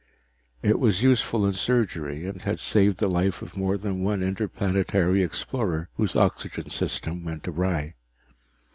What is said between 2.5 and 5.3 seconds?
saved the life of more than one interplanetary